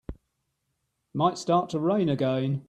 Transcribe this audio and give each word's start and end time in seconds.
Might 1.13 1.37
start 1.37 1.69
to 1.69 1.79
rain 1.79 2.09
again. 2.09 2.59